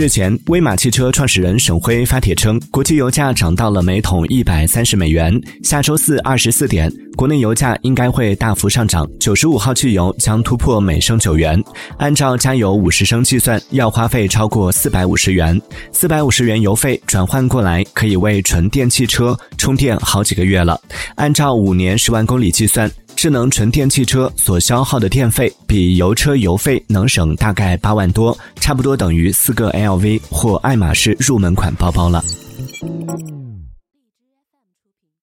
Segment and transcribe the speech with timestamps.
[0.00, 5.38] 日前，威马汽车创始人沈辉发帖称，国际油价涨到了每桶一百三十美元。
[5.62, 11.62] 下周四二十四点，国内油价应该会大幅上涨，九十五号汽油将突破每升九元。
[11.98, 15.60] 按照加油五十升计算，要花费超过四百五十元。
[15.92, 20.80] 四百五十元油费转换过来，可以为纯电汽车充电好几个月了。
[21.16, 22.90] 按照五年十万公里计算。
[23.20, 32.24] 智能纯电汽车所消耗的电费比油车油费能省大概八万多差不多等于四个 lv 或爱马仕入门款包包了。